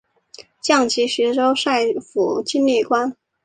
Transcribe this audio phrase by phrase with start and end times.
[0.63, 3.15] 降级徐州帅府经历官。